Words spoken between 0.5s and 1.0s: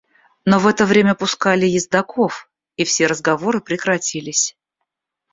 в это